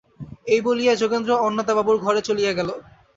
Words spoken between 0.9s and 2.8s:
যোগেন্দ্র অন্নদাবাবুর ঘরে চলিয়া গেল।